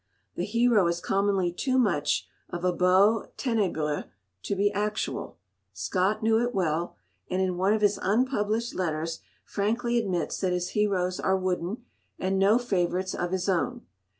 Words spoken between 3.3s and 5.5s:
ténébreux to be actual;